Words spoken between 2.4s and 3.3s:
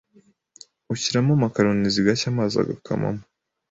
agakamamo